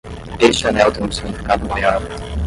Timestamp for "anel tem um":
0.67-1.11